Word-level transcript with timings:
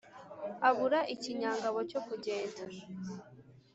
abura 0.69 0.99
ikinyangabo 1.13 1.77
cyo 1.89 1.99
kugenda 2.07 2.61